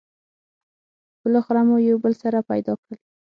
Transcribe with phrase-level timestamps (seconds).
[1.23, 2.99] بالاخره مو یو بل سره پيدا کړل.